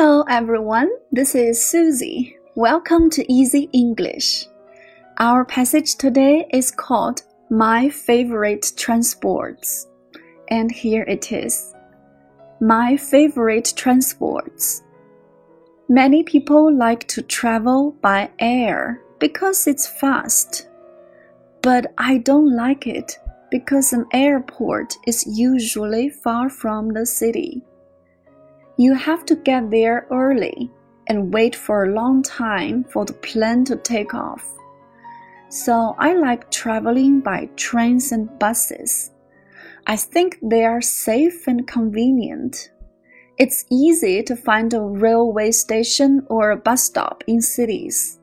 [0.00, 2.36] Hello everyone, this is Susie.
[2.54, 4.46] Welcome to Easy English.
[5.18, 9.88] Our passage today is called My Favorite Transports.
[10.50, 11.74] And here it is.
[12.60, 14.84] My favorite transports.
[15.88, 20.68] Many people like to travel by air because it's fast.
[21.60, 23.18] But I don't like it
[23.50, 27.64] because an airport is usually far from the city.
[28.80, 30.70] You have to get there early
[31.08, 34.46] and wait for a long time for the plane to take off.
[35.48, 39.10] So I like traveling by trains and buses.
[39.88, 42.70] I think they are safe and convenient.
[43.36, 48.20] It's easy to find a railway station or a bus stop in cities.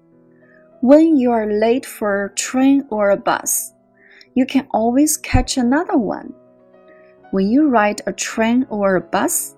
[0.79, 3.73] When you are late for a train or a bus,
[4.35, 6.33] you can always catch another one.
[7.31, 9.54] When you ride a train or a bus,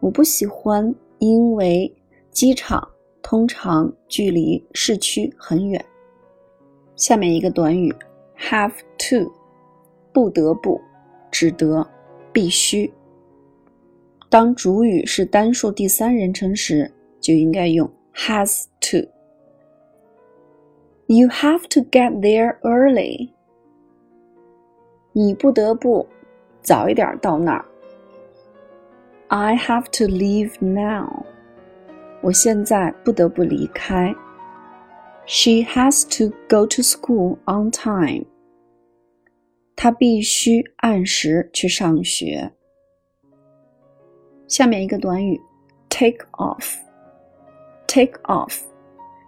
[0.00, 1.92] 我不喜欢，因为
[2.30, 2.88] 机场。
[3.22, 5.82] 通常距离市区很远。
[6.94, 7.90] 下面一个短语，
[8.38, 9.32] have to，
[10.12, 10.80] 不得不，
[11.30, 11.86] 只得，
[12.32, 12.92] 必须。
[14.28, 23.30] 当主语是单数第三人称时，就应该用 has to。You have to get there early。
[25.12, 26.06] 你不得不
[26.62, 27.64] 早一点到那儿。
[29.28, 31.24] I have to leave now。
[32.20, 34.14] 我现在不得不离开。
[35.26, 38.26] She has to go to school on time.
[39.78, 42.52] 她必须按时去上学。
[44.46, 45.40] 下面一个短语，
[45.88, 48.60] take off。take off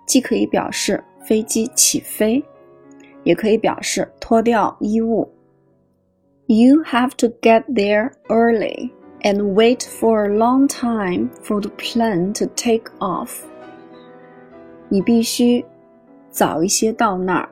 [0.07, 2.43] 既可以表示飞机起飞，
[3.23, 5.33] 也可以表示脱掉衣物。
[6.47, 8.91] You have to get there early
[9.23, 13.41] and wait for a long time for the plane to take off.
[14.89, 15.65] 你必须
[16.31, 17.49] 早一些到那儿，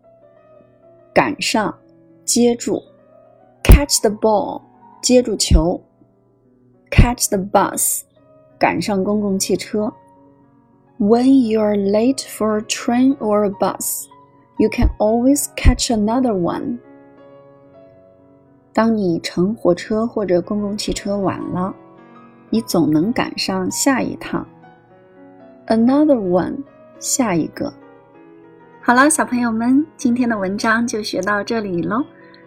[1.12, 1.78] 赶上，
[2.24, 2.82] 接住，
[3.62, 4.62] catch the ball，
[5.02, 5.80] 接住球，
[6.90, 8.02] catch the bus，
[8.58, 9.92] 赶上公共汽车。
[10.98, 14.06] When you're late for a train or a bus,
[14.58, 16.78] you can always catch another one.
[18.72, 21.74] 当你乘火车或者公共汽车晚了，
[22.55, 24.47] 你总能赶上下一趟。
[25.67, 26.63] Another one，
[27.01, 27.73] 下一个。
[28.81, 32.01] 好了，小朋友们，今天的文章就学到这里喽。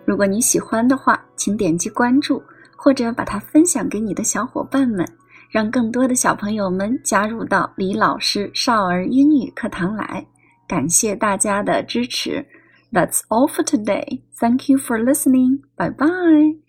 [0.07, 2.43] 如果你喜欢的话，请点击关注，
[2.75, 5.07] 或者把它分享给你的小伙伴们，
[5.51, 10.25] 让更多的小朋友们加入到李老师少儿英语课堂来。
[10.67, 12.47] 感谢大家的支持。
[12.91, 14.23] That's all for today.
[14.41, 15.59] Thank you for listening.
[15.77, 16.68] Bye bye.